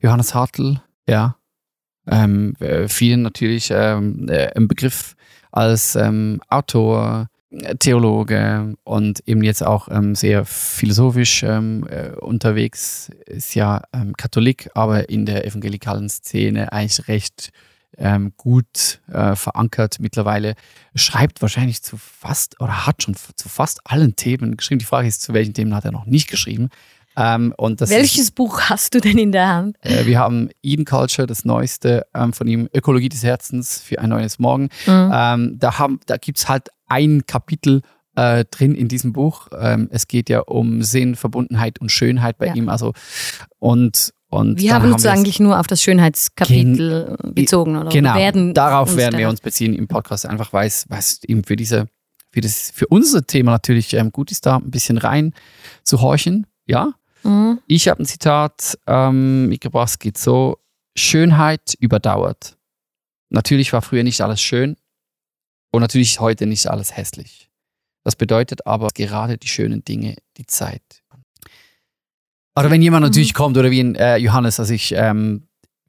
[0.01, 1.37] Johannes Hartl, ja.
[2.07, 5.15] Ähm, äh, vielen natürlich ähm, äh, im Begriff
[5.53, 7.29] als ähm, Autor,
[7.79, 14.69] Theologe und eben jetzt auch ähm, sehr philosophisch ähm, äh, unterwegs, ist ja ähm, Katholik,
[14.75, 17.51] aber in der evangelikalen Szene eigentlich recht
[17.97, 20.55] ähm, gut äh, verankert mittlerweile,
[20.95, 24.79] schreibt wahrscheinlich zu fast oder hat schon zu fast allen Themen geschrieben.
[24.79, 26.69] Die Frage ist, zu welchen Themen hat er noch nicht geschrieben.
[27.17, 29.77] Ähm, Welches ist, Buch hast du denn in der Hand?
[29.81, 34.11] äh, wir haben Eden Culture, das neueste ähm, von ihm, Ökologie des Herzens für ein
[34.11, 34.69] neues Morgen.
[34.87, 35.11] Mhm.
[35.13, 37.83] Ähm, da haben, da gibt es halt ein Kapitel
[38.15, 39.49] äh, drin in diesem Buch.
[39.59, 42.55] Ähm, es geht ja um Sinn, Verbundenheit und Schönheit bei Ja.
[42.55, 42.69] ihm.
[42.69, 42.93] Also
[43.59, 47.89] und und Wir haben uns es- eigentlich nur auf das Schönheitskapitel bezogen, oder?
[47.91, 51.45] Genau, Werden darauf werden wir uns beziehen im Podcast, einfach weil es, weil es eben
[51.45, 51.89] für diese,
[52.31, 55.35] für das, für unser Thema natürlich ähm, gut ist, da ein bisschen rein
[55.83, 56.47] zu horchen.
[56.67, 56.93] Ja,
[57.25, 57.59] Mhm.
[57.67, 60.59] ich habe ein Zitat ähm, mitgebracht, es geht so:
[60.97, 62.57] Schönheit überdauert.
[63.31, 64.77] Natürlich war früher nicht alles schön
[65.73, 67.51] und natürlich ist heute nicht alles hässlich.
[68.05, 70.83] Das bedeutet aber gerade die schönen Dinge die Zeit.
[72.59, 73.09] Oder wenn jemand Mhm.
[73.09, 75.45] natürlich kommt, oder wie in äh, Johannes, also ich, ähm,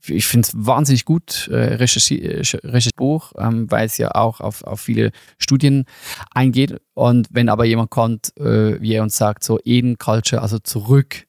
[0.08, 4.64] ich finde es wahnsinnig gut, äh, äh, recherchiert Buch, ähm, weil es ja auch auf,
[4.64, 5.86] auf viele Studien
[6.34, 6.78] eingeht.
[6.94, 11.26] Und wenn aber jemand kommt, äh, wie er uns sagt, so Eden Culture, also zurück,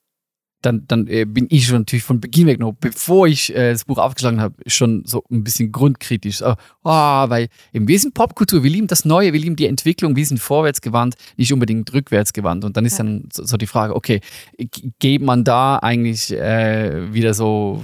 [0.63, 3.85] dann, dann äh, bin ich schon natürlich von Beginn weg noch, bevor ich äh, das
[3.85, 6.43] Buch aufgeschlagen habe, schon so ein bisschen grundkritisch.
[6.43, 10.27] Ah, weil eben wir sind Popkultur, wir lieben das Neue, wir lieben die Entwicklung, wir
[10.27, 12.65] sind vorwärtsgewandt, nicht unbedingt rückwärtsgewandt.
[12.65, 13.05] Und dann ist Ja.
[13.05, 14.21] dann so, so die Frage, okay,
[14.99, 17.83] geht man da eigentlich äh, wieder so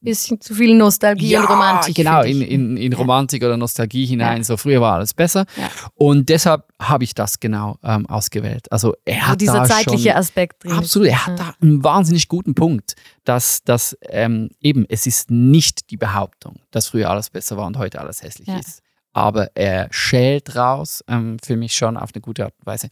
[0.00, 1.94] Bisschen zu viel Nostalgie und Romantik.
[1.94, 4.38] Genau, in, in, in Romantik oder Nostalgie hinein.
[4.38, 4.44] Ja.
[4.44, 5.46] So früher war alles besser.
[5.56, 5.70] Ja.
[5.94, 8.70] Und deshalb habe ich das genau ähm, ausgewählt.
[8.70, 10.72] Also er Also hat dieser da zeitliche schon, Aspekt drin.
[10.72, 11.44] Absolut, er hat Ja.
[11.46, 16.88] da einen wahnsinnig guten Punkt, dass, dass ähm, eben es ist nicht die Behauptung, dass
[16.88, 18.58] früher alles besser war und heute alles hässlich Ja.
[18.58, 18.80] ist.
[19.12, 22.88] Aber er schält raus, ähm, für mich schon auf eine gute Art und Weise,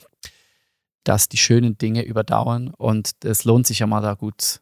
[1.05, 4.61] dass die schönen Dinge überdauern und es lohnt sich ja mal da gut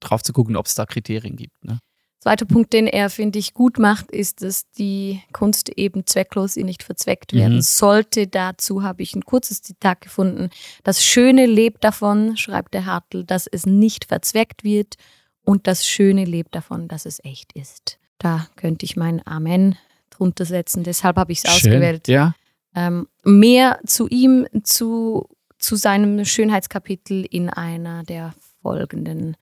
[0.00, 1.64] drauf zu gucken, ob es da Kriterien gibt.
[1.64, 1.78] Ne?
[2.20, 6.64] Zweiter Punkt, den er, finde ich, gut macht, ist, dass die Kunst eben zwecklos ihr
[6.64, 7.62] nicht verzweckt werden Mhm.
[7.62, 8.26] sollte.
[8.26, 10.50] Dazu habe ich ein kurzes Zitat gefunden.
[10.82, 14.96] Das Schöne lebt davon, schreibt der Hartl, dass es nicht verzweckt wird
[15.44, 17.98] und das Schöne lebt davon, dass es echt ist.
[18.18, 19.76] Da könnte ich mein Amen
[20.10, 20.82] drunter setzen.
[20.82, 22.08] Deshalb habe ich es ausgewählt.
[22.08, 22.34] Ja.
[22.74, 25.28] Ähm, mehr zu ihm, zu,
[25.60, 29.36] zu seinem Schönheitskapitel in einer der folgenden.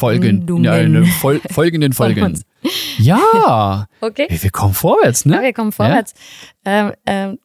[0.00, 0.22] Folgen.
[0.28, 0.68] In Sendungen.
[0.68, 2.42] einer Fol folgenden Folgen.
[2.98, 4.26] Ja, Okay.
[4.28, 5.42] wir wir kommen vorwärts, Ja, ne?
[5.42, 6.14] wir kommen vorwärts.
[6.64, 7.38] Ähm, ähm,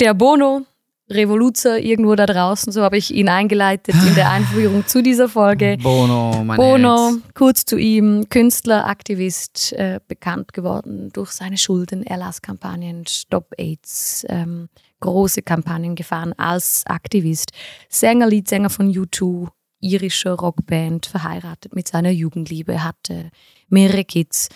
[0.00, 0.62] der Bono,
[1.10, 5.76] Revoluzer irgendwo da draußen, so habe ich ihn eingeleitet in der Einführung zu dieser Folge.
[5.82, 7.34] Bono, mein Bono, Held.
[7.34, 14.68] kurz zu ihm, Künstler, Aktivist, äh, bekannt geworden durch seine Schuldenerlasskampagnen, Stop AIDS, ähm,
[15.00, 17.50] große Kampagnen gefahren als Aktivist,
[17.90, 19.48] Sänger, Leadsänger von U2,
[19.84, 23.30] irischer Rockband, verheiratet mit seiner Jugendliebe, hatte
[23.68, 24.48] mehrere Kids.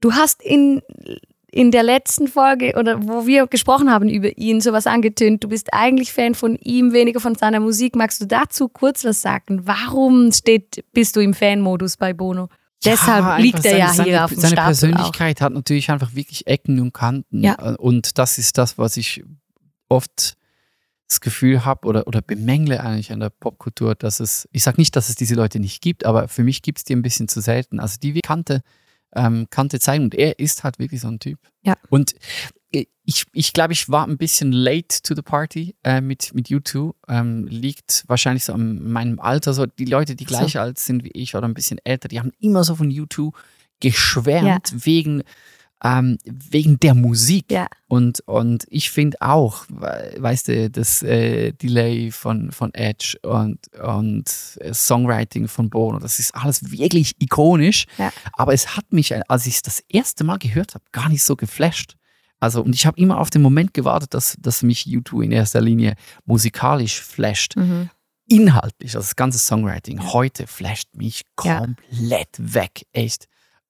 [0.00, 0.82] Du hast in,
[1.50, 5.72] in der letzten Folge oder wo wir gesprochen haben über ihn sowas angetönt, du bist
[5.72, 7.96] eigentlich Fan von ihm, weniger von seiner Musik.
[7.96, 9.66] Magst du dazu kurz was sagen?
[9.66, 12.48] Warum steht, bist du im Fanmodus bei Bono?
[12.84, 14.66] Deshalb Ja, liegt einfach er ja seine, hier auf dem Seine Stapel auch.
[14.68, 17.42] Persönlichkeit hat natürlich einfach wirklich Ecken und Kanten.
[17.42, 17.74] Ja.
[17.76, 19.24] Und das ist das, was ich
[19.88, 20.36] oft
[21.08, 24.96] das Gefühl habe oder, oder bemängle eigentlich an der Popkultur, dass es, ich sage nicht,
[24.96, 27.40] dass es diese Leute nicht gibt, aber für mich gibt es die ein bisschen zu
[27.40, 27.78] selten.
[27.78, 28.62] Also die wir kannte,
[29.14, 31.38] ähm, kannte zeigen und er ist halt wirklich so ein Typ.
[31.62, 31.76] Ja.
[31.90, 32.14] Und
[33.06, 36.92] ich, ich glaube, ich war ein bisschen late to the party äh, mit, mit U2.
[37.08, 39.54] Ähm, liegt wahrscheinlich so an meinem Alter.
[39.54, 40.38] So die Leute, die Ach so.
[40.38, 43.32] gleich alt sind wie ich oder ein bisschen älter, die haben immer so von U2
[43.80, 45.22] geschwärmt wegen,
[45.84, 47.50] ähm, wegen der Musik.
[47.50, 47.66] Ja.
[47.88, 53.58] Und, und ich finde auch, we- weißt du, das äh, Delay von, von Edge und,
[53.78, 54.24] und
[54.60, 57.84] äh, Songwriting von Bono, das ist alles wirklich ikonisch.
[57.98, 58.12] Ja.
[58.32, 61.36] Aber es hat mich, als ich es das erste Mal gehört habe, gar nicht so
[61.36, 61.96] geflasht.
[62.40, 65.60] Also, und ich habe immer auf den Moment gewartet, dass, dass mich U2 in erster
[65.60, 65.94] Linie
[66.26, 67.56] musikalisch flasht.
[67.56, 67.88] Mhm.
[68.28, 71.60] Inhaltlich, also das ganze Songwriting, heute flasht mich Ja.
[71.60, 73.26] komplett weg, echt.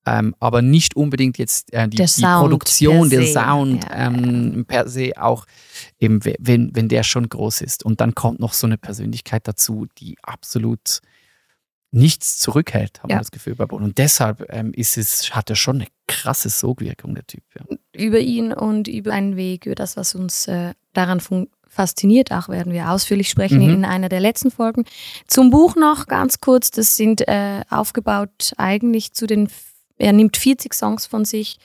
[0.08, 4.88] Ähm, aber nicht unbedingt jetzt äh, die, die Sound Produktion, der Sound ja, ähm, per
[4.88, 5.46] se auch,
[5.98, 7.84] eben, we- wenn, wenn der schon groß ist.
[7.84, 11.00] Und dann kommt noch so eine Persönlichkeit dazu, die absolut
[11.92, 13.16] nichts zurückhält, haben Ja.
[13.16, 13.84] wir das Gefühl bei Bono.
[13.84, 17.42] Und deshalb ähm, ist es, hat er schon eine krasse Sogwirkung, der Typ.
[17.58, 17.76] Ja.
[17.92, 21.20] Über ihn und über einen Weg, über das, was uns äh, daran
[21.68, 23.70] fasziniert, auch werden wir ausführlich sprechen Mhm.
[23.70, 24.84] in einer der letzten Folgen.
[25.26, 29.48] Zum Buch noch ganz kurz, das sind äh, aufgebaut eigentlich zu den,
[29.98, 31.58] er nimmt 40 Songs von sich,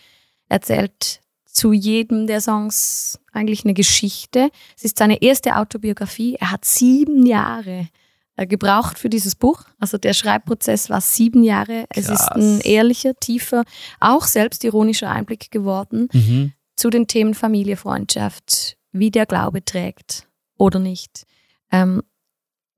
[0.49, 4.49] erzählt zu jedem der Songs eigentlich eine Geschichte.
[4.77, 6.35] Es ist seine erste Autobiografie.
[6.39, 7.89] Er hat sieben Jahre
[8.37, 9.63] äh, gebraucht für dieses Buch.
[9.79, 11.85] Also der Schreibprozess war sieben Jahre.
[11.89, 12.65] Es ist ein Krass.
[12.65, 13.63] ehrlicher, tiefer,
[13.99, 16.53] auch selbstironischer Einblick geworden Mhm.
[16.77, 21.25] zu den Themen Familie, Freundschaft, wie der Glaube trägt oder nicht.
[21.71, 22.01] Ähm,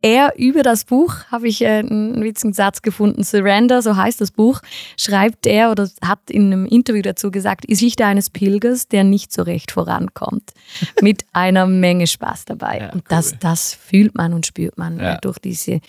[0.03, 4.29] er über das Buch, habe ich äh, einen witzigen Satz gefunden, Surrender, so heißt das
[4.31, 4.59] Buch,
[4.99, 9.31] schreibt er oder hat in einem Interview dazu gesagt, ist Geschichte eines Pilgers, der nicht
[9.33, 10.51] so recht vorankommt.
[11.01, 12.79] Mit einer Menge Spaß dabei.
[12.79, 13.37] Ja, und das, cool.
[13.39, 15.15] das fühlt man und spürt man Ja.
[15.15, 15.79] äh, durch diese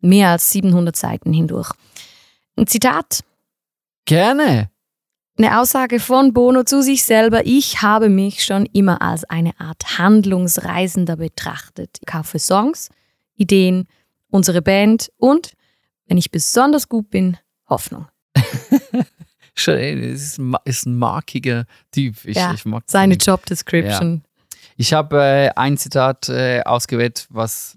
[0.00, 1.70] mehr als 700 Seiten hindurch.
[2.56, 3.20] Ein Zitat
[4.04, 4.68] Gerne.
[5.38, 7.46] eine Aussage von Bono zu sich selber.
[7.46, 11.98] Ich habe mich schon immer als eine Art Handlungsreisender betrachtet.
[12.00, 12.88] Ich kaufe Songs,
[13.40, 13.88] Ideen,
[14.28, 15.54] unsere Band und,
[16.06, 17.36] wenn ich besonders gut bin,
[17.68, 18.06] Hoffnung.
[19.66, 22.24] Das ist, ein markiger Typ.
[22.24, 23.14] Ich, Ja, ich mag Seine.
[23.16, 24.22] Job Description.
[24.78, 27.76] Ich habe äh, ein Zitat äh, ausgewählt, was,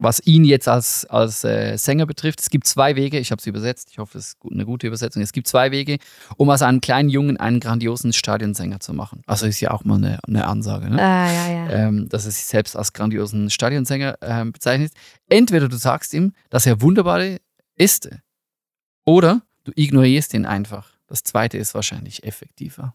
[0.00, 2.40] was ihn jetzt als, als äh, Sänger betrifft.
[2.40, 5.22] Es gibt zwei Wege, ich habe es übersetzt, ich hoffe, es ist eine gute Übersetzung.
[5.22, 5.98] Es gibt zwei Wege,
[6.36, 9.22] um aus einem kleinen Jungen einen grandiosen Stadionsänger zu machen.
[9.26, 11.00] Also ist ja auch mal eine, eine Ansage, ne?
[11.00, 11.70] Ah, ja, ja.
[11.70, 14.92] ähm, dass er sich selbst als grandiosen Stadionsänger ähm, bezeichnet.
[15.28, 17.20] Entweder du sagst ihm, dass er wunderbar
[17.76, 18.08] ist,
[19.04, 20.92] oder du ignorierst ihn einfach.
[21.06, 22.94] Das zweite ist wahrscheinlich effektiver.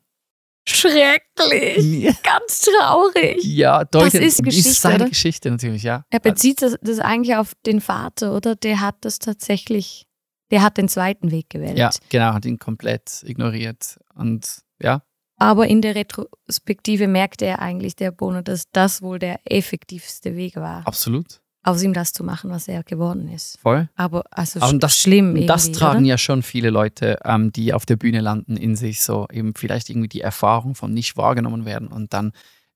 [0.68, 2.06] Schrecklich.
[2.24, 3.44] Ganz traurig.
[3.44, 5.10] Ja, deutet, ist Geschichte, ist seine oder?
[5.10, 6.04] Geschichte natürlich, ja.
[6.10, 8.56] Er bezieht das, das eigentlich auf den Vater, oder?
[8.56, 10.08] Der hat das tatsächlich,
[10.52, 11.78] der hat den zweiten Weg gewählt.
[11.78, 14.00] Ja, genau, hat ihn komplett ignoriert.
[14.16, 15.04] Und ja,
[15.38, 20.56] Aber in der Retrospektive merkte er eigentlich, der Bono, dass das wohl der effektivste Weg
[20.56, 21.42] war, absolut.
[21.66, 23.58] Aus ihm das zu machen, was er geworden ist.
[23.60, 23.90] Voll.
[23.96, 26.08] Aber also Aber sch- das- schlimm Und das tragen oder?
[26.08, 29.90] ja schon viele Leute, ähm, die auf der Bühne landen, in sich so eben vielleicht
[29.90, 32.32] irgendwie die Erfahrung von nicht wahrgenommen werden und dann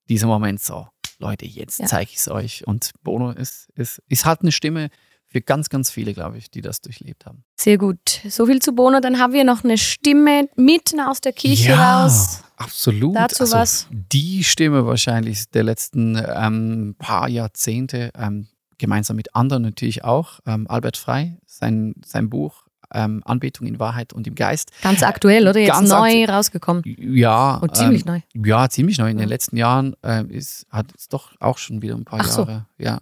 [0.10, 0.88] dieser Moment so,
[1.20, 1.86] Leute, jetzt Ja.
[1.86, 2.66] zeige ich es euch.
[2.66, 4.90] Und Bono ist, ist, ist halt eine Stimme
[5.28, 7.44] für ganz, ganz viele, glaube ich, die das durchlebt haben.
[7.60, 8.00] Sehr gut.
[8.28, 9.00] So viel zu Bono.
[9.02, 12.42] Dann haben wir noch eine Stimme mitten aus der Kirche raus.
[12.58, 13.16] absolut.
[13.16, 13.88] Dazu also was?
[13.92, 18.48] Die Stimme wahrscheinlich der letzten ähm, paar Jahrzehnte, ähm,
[18.80, 20.40] gemeinsam mit anderen natürlich auch.
[20.48, 22.64] Ähm, Albert Frey, sein, sein Buch
[22.94, 24.72] ähm, Anbetung in Wahrheit und im Geist.
[24.82, 25.60] Ganz aktuell, oder?
[25.60, 26.84] Jetzt Ganz neu rausgekommen.
[26.86, 27.58] Ja.
[27.58, 28.48] Und ziemlich ähm, neu.
[28.48, 29.10] Ja, ziemlich neu.
[29.12, 29.30] In den Ja.
[29.30, 32.42] letzten Jahren ähm, ist, hat es doch auch schon wieder ein paar Ach so.
[32.42, 32.66] Jahre.
[32.80, 33.00] Ja.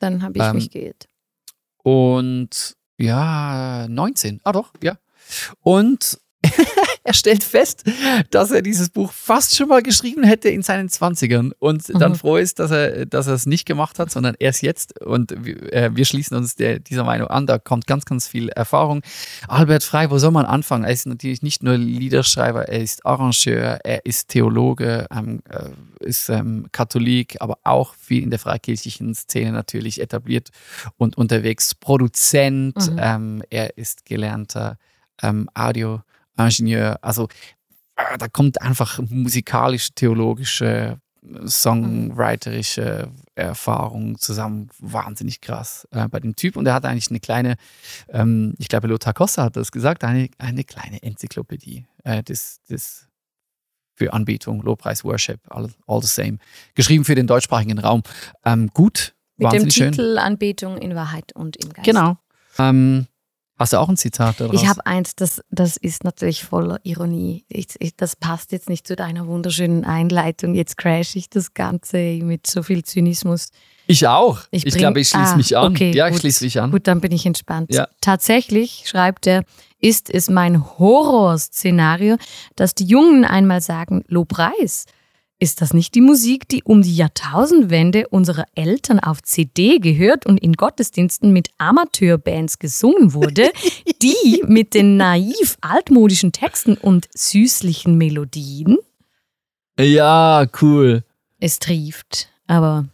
[0.00, 1.06] Dann habe ich ähm, mich geirrt.
[1.82, 4.40] Und ja, 19.
[4.44, 4.96] Ah doch, ja.
[5.60, 6.18] Und
[7.04, 7.84] er stellt fest,
[8.30, 12.16] dass er dieses Buch fast schon mal geschrieben hätte in seinen 20ern und dann Mhm.
[12.16, 15.00] froh ist, dass er, dass er es nicht gemacht hat, sondern erst jetzt.
[15.00, 17.46] Und wir, äh, wir schließen uns der, dieser Meinung an.
[17.46, 19.02] Da kommt ganz, ganz viel Erfahrung.
[19.48, 20.84] Albert Frey, wo soll man anfangen?
[20.84, 25.70] Er ist natürlich nicht nur Liederschreiber, er ist Arrangeur, er ist Theologe, ähm, äh,
[26.04, 30.50] ist ähm, Katholik, aber auch viel in der freikirchlichen Szene natürlich etabliert
[30.96, 31.74] und unterwegs.
[31.74, 32.98] Produzent, Mhm.
[32.98, 34.76] ähm, er ist gelernter
[35.22, 35.48] ähm,
[36.46, 36.98] Audioingenieur.
[37.02, 37.28] Also
[37.96, 40.98] äh, da kommt einfach musikalisch, theologische,
[41.44, 44.68] songwriterische Erfahrung zusammen.
[44.78, 46.56] Wahnsinnig krass äh, bei dem Typ.
[46.56, 47.56] Und er hat eigentlich eine kleine,
[48.08, 53.06] ähm, ich glaube, Lothar Koster hat das gesagt, eine, eine kleine Enzyklopädie äh, des, des
[54.00, 56.38] für Anbetung, Lobpreis, Worship, all, all the same.
[56.74, 58.02] Geschrieben für den deutschsprachigen Raum.
[58.46, 59.92] Ähm, gut, Mit dem wahnsinnig schön.
[59.92, 61.84] Titel Anbetung in Wahrheit und im Geist.
[61.84, 62.16] Genau.
[62.58, 63.06] Ähm,
[63.60, 64.60] hast du auch ein Zitat daraus?
[64.60, 67.44] Ich habe eins, das, das ist natürlich voller Ironie.
[67.48, 70.54] Ich, ich, das passt jetzt nicht zu deiner wunderschönen Einleitung.
[70.54, 73.50] Jetzt crash ich das Ganze mit so viel Zynismus.
[73.86, 74.40] Ich auch.
[74.50, 75.72] Ich, Ich glaube, ich schließe Ah, mich an.
[75.72, 76.20] okay, ja, ich gut.
[76.22, 76.70] schließe mich an.
[76.70, 77.72] Gut, dann bin ich entspannt.
[77.74, 77.88] Ja.
[78.00, 79.44] Tatsächlich, schreibt er,
[79.80, 82.16] ist es mein Horrorszenario,
[82.56, 84.86] dass die Jungen einmal sagen, Lobpreis.
[85.42, 90.38] Ist das nicht die Musik, die um die Jahrtausendwende unserer Eltern auf CD gehört und
[90.38, 93.50] in Gottesdiensten mit Amateurbands gesungen wurde,
[94.02, 98.76] die mit den naiv altmodischen Texten und süßlichen Melodien?
[99.78, 101.04] Ja, cool.
[101.38, 102.88] Es trieft, aber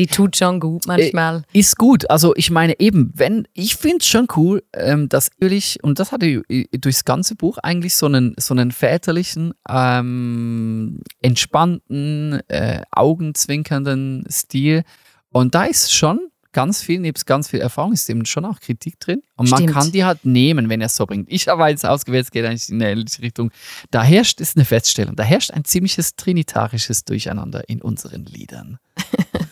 [0.00, 1.42] die tut schon gut manchmal.
[1.52, 2.08] Ist gut.
[2.08, 6.10] Also ich meine eben, wenn, ich finde es schon cool, ähm, dass natürlich, und das
[6.10, 14.24] hatte ich durchs ganze Buch eigentlich so einen, so einen väterlichen, ähm, entspannten, äh, augenzwinkernden
[14.30, 14.84] Stil.
[15.32, 16.20] Und da ist schon
[16.52, 19.22] ganz viel, nebst ganz viel Erfahrung, ist eben schon auch Kritik drin.
[19.36, 19.74] Und man Stimmt.
[19.74, 21.30] kann die halt nehmen, wenn er es so bringt.
[21.30, 23.50] Ich habe jetzt ausgewählt, es geht eigentlich in eine ähnliche Richtung.
[23.90, 28.78] Da herrscht, ist eine Feststellung, da herrscht ein ziemliches trinitarisches Durcheinander in unseren Liedern.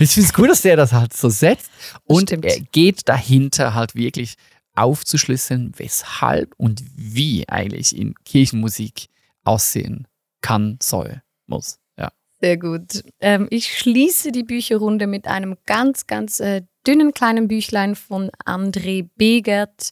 [0.00, 1.70] Ich finde es cool, dass der das halt so setzt.
[2.04, 2.44] Und Stimmt.
[2.44, 4.34] er geht dahinter halt wirklich
[4.74, 9.08] aufzuschlüsseln, weshalb und wie eigentlich in Kirchenmusik
[9.44, 10.06] aussehen
[10.40, 11.78] kann, soll, muss.
[11.98, 12.12] Ja.
[12.40, 13.02] Sehr gut.
[13.20, 19.08] Ähm, ich schließe die Bücherrunde mit einem ganz, ganz äh, dünnen kleinen Büchlein von André
[19.16, 19.90] Begert.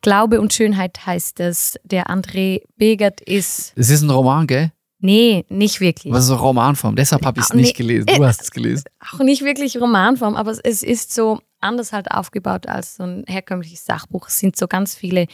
[0.00, 1.78] Glaube und Schönheit heißt es.
[1.82, 3.72] Der André Begert ist.
[3.74, 4.72] Es ist ein Roman, gell?
[5.04, 6.12] Nee, nicht wirklich.
[6.12, 6.94] Was ist eine Romanform?
[6.96, 8.08] Deshalb habe ich es nicht nee, gelesen.
[8.08, 8.84] äh, Du hast es gelesen.
[9.12, 13.84] Auch nicht wirklich Romanform, aber es ist so anders halt aufgebaut als so ein herkömmliches
[13.84, 14.28] Sachbuch.
[14.28, 15.26] Es sind so ganz viele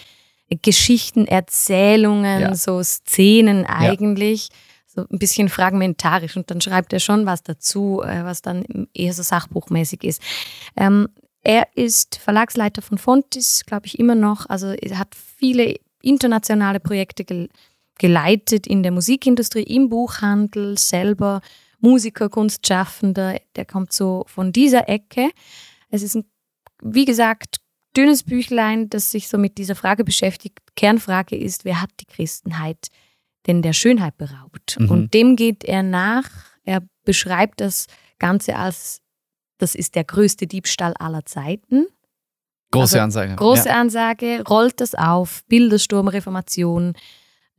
[0.63, 2.55] Geschichten, Erzählungen, Ja.
[2.55, 4.49] so Szenen eigentlich.
[4.87, 9.13] So ein bisschen fragmentarisch und dann schreibt er schon was dazu, äh, was dann eher
[9.13, 10.23] so sachbuchmäßig ist.
[10.77, 11.09] Ähm,
[11.43, 14.49] er ist Verlagsleiter von Fontis, glaube ich, immer noch.
[14.49, 17.49] Also er hat viele internationale Projekte gel
[17.99, 21.41] geleitet in der Musikindustrie, im Buchhandel selber,
[21.81, 23.39] Musiker, Kunstschaffender.
[23.57, 25.31] Der kommt so von dieser Ecke.
[25.91, 26.25] Es ist, ein,
[26.83, 27.59] wie gesagt,
[27.97, 30.59] dünnes Büchlein, das sich so mit dieser Frage beschäftigt.
[30.77, 32.89] Kernfrage ist, wer hat die Christenheit
[33.47, 34.77] denn der Schönheit beraubt?
[34.79, 34.91] Mhm.
[34.91, 36.29] Und dem geht er nach.
[36.65, 37.87] Er beschreibt das
[38.19, 39.01] Ganze als,
[39.59, 41.87] das ist der größte Diebstahl aller Zeiten.
[42.71, 43.37] Große also Ansage.
[43.37, 43.81] Große ja.
[43.81, 46.95] Ansage, rollt das auf, Bildersturm, Reformation,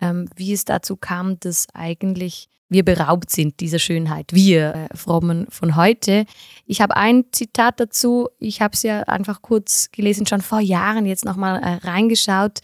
[0.01, 5.47] ähm, wie es dazu kam, dass eigentlich wir beraubt sind dieser Schönheit, wir äh, Frommen
[5.49, 6.25] von heute.
[6.65, 11.05] Ich habe ein Zitat dazu, ich habe es ja einfach kurz gelesen, schon vor Jahren
[11.05, 12.59] jetzt nochmal äh, reingeschaut.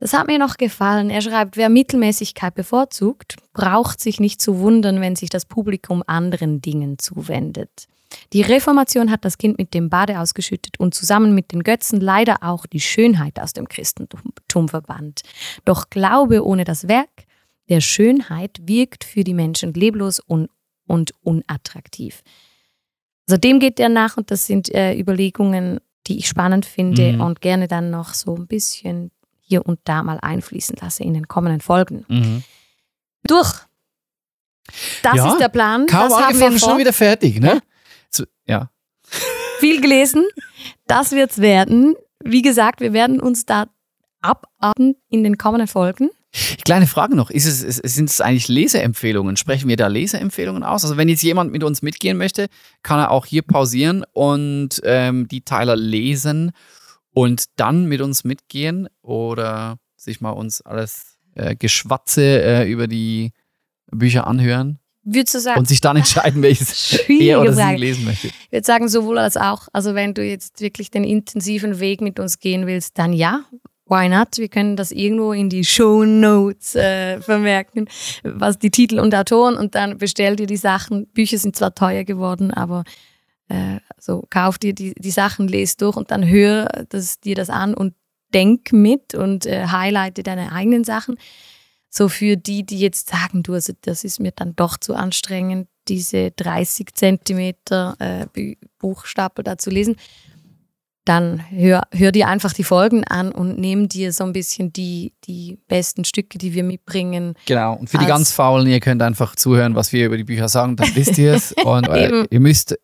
[0.00, 1.10] Das hat mir noch gefallen.
[1.10, 6.60] Er schreibt, wer Mittelmäßigkeit bevorzugt, braucht sich nicht zu wundern, wenn sich das Publikum anderen
[6.60, 7.86] Dingen zuwendet.
[8.32, 12.38] Die Reformation hat das Kind mit dem Bade ausgeschüttet und zusammen mit den Götzen leider
[12.42, 15.22] auch die Schönheit aus dem Christentum verbannt.
[15.64, 17.08] Doch Glaube ohne das Werk
[17.68, 20.48] der Schönheit wirkt für die Menschen leblos und,
[20.88, 22.22] und unattraktiv.
[23.28, 27.20] Also dem geht er nach und das sind äh, Überlegungen, die ich spannend finde Mhm.
[27.20, 31.28] und gerne dann noch so ein bisschen hier und da mal einfließen lasse in den
[31.28, 32.04] kommenden Folgen.
[32.08, 32.42] Mhm.
[33.24, 33.52] Durch.
[35.04, 35.86] Das Ja, ist der Plan.
[35.86, 37.60] Kaum das angefangen, schon wieder fertig, ne?
[38.10, 38.70] Zu, ja.
[39.58, 40.26] viel gelesen.
[40.86, 41.94] Das wird's werden.
[42.22, 43.66] Wie gesagt, wir werden uns da
[44.20, 46.10] abarbeiten in den kommenden Folgen.
[46.64, 47.30] Kleine Frage noch.
[47.30, 49.36] Ist es, sind es eigentlich Leseempfehlungen?
[49.36, 50.84] Sprechen wir da Leseempfehlungen aus?
[50.84, 52.46] Also wenn jetzt jemand mit uns mitgehen möchte,
[52.82, 56.52] kann er auch hier pausieren und ähm, die Teiler lesen
[57.12, 63.32] und dann mit uns mitgehen oder sich mal uns alles äh, Geschwatze äh, über die
[63.90, 68.28] Bücher anhören Würdest du sagen, und sich dann entscheiden, welches er oder sie lesen möchte.
[68.28, 69.68] Ich würde sagen, sowohl als auch.
[69.72, 73.44] Also wenn du jetzt wirklich den intensiven Weg mit uns gehen willst, dann ja.
[73.86, 74.36] Why not?
[74.36, 77.88] Wir können das irgendwo in die Show Notes äh, vermerken,
[78.22, 81.08] was die Titel und Autoren und dann bestell dir die Sachen.
[81.08, 82.84] Bücher sind zwar teuer geworden, aber
[83.48, 87.50] äh, so kauf dir die, die Sachen, lese durch und dann hör das, dir das
[87.50, 87.94] an und
[88.32, 91.16] denk mit und äh, highlighte deine eigenen Sachen.
[91.90, 95.68] So für die, die jetzt sagen, du, also das ist mir dann doch zu anstrengend,
[95.88, 99.96] diese 30 Zentimeter äh, Buchstapel da zu lesen,
[101.04, 105.12] dann hör, hör dir einfach die Folgen an und nimm dir so ein bisschen die,
[105.24, 107.34] die besten Stücke, die wir mitbringen.
[107.46, 107.74] Genau.
[107.74, 110.76] Und für die ganz Faulen, ihr könnt einfach zuhören, was wir über die Bücher sagen,
[110.76, 111.52] dann wisst ihr es.
[111.64, 112.78] Und äh, ihr müsst,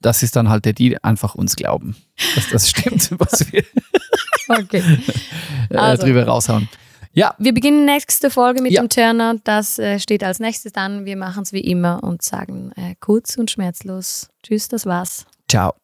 [0.00, 1.96] das ist dann halt der Deal, einfach uns glauben,
[2.36, 3.64] dass das stimmt, was wir
[4.48, 4.82] Okay.
[5.70, 6.04] äh, Also.
[6.04, 6.68] drüber raushauen.
[7.14, 7.34] Ja.
[7.38, 8.82] Wir beginnen nächste Folge mit ja.
[8.82, 9.36] dem Turner.
[9.44, 11.04] Das äh, steht als nächstes an.
[11.04, 14.30] Wir machen es wie immer und sagen äh, kurz und schmerzlos.
[14.42, 15.26] Tschüss, das war's.
[15.48, 15.74] Ciao.